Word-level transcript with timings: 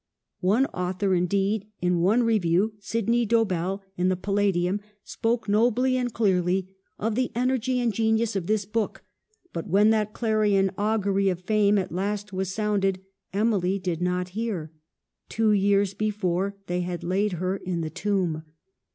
One 0.39 0.65
author, 0.73 1.13
indeed, 1.13 1.67
in 1.79 1.99
one 1.99 2.23
review, 2.23 2.73
Sydney 2.79 3.23
Dobell, 3.27 3.83
in 3.97 4.09
the 4.09 4.15
Palladium, 4.15 4.81
spoke 5.03 5.47
nobly 5.47 5.95
and 5.95 6.11
clearly 6.11 6.75
of 6.97 7.13
the 7.13 7.31
energy 7.35 7.79
and 7.79 7.93
genius 7.93 8.35
of 8.35 8.47
this 8.47 8.65
book; 8.65 9.03
but 9.53 9.67
when 9.67 9.91
that 9.91 10.13
clarion 10.13 10.71
augury 10.75 11.29
of 11.29 11.41
fame 11.41 11.77
at 11.77 11.91
last 11.91 12.33
was 12.33 12.51
sounded, 12.51 12.99
Emily 13.31 13.77
did 13.77 14.01
not 14.01 14.29
hear. 14.29 14.71
Two 15.29 15.51
years 15.51 15.93
before 15.93 16.55
they 16.65 16.81
had 16.81 17.03
laid 17.03 17.33
her 17.33 17.55
in 17.57 17.81
the 17.81 17.91
tomb. 17.91 18.41